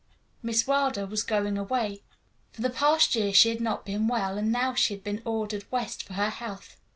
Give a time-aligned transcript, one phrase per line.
[0.41, 2.01] Miss Wilder was going away.
[2.53, 5.63] For the past year she had not been well, and now she had been ordered
[5.71, 6.75] West for her health.